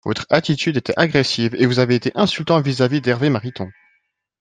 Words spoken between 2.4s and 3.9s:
vis-à-vis d’Hervé Mariton.